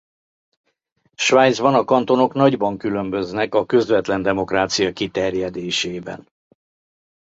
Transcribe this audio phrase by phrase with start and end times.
[1.15, 6.27] Svájcban a kantonok nagyban különböznek a közvetlen demokrácia kiterjedésében.